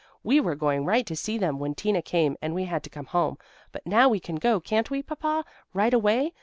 [0.23, 3.05] We were going right to see them when Tina came and we had to come
[3.05, 3.37] home.
[3.71, 6.33] But now we can go, can't we, Papa, right away?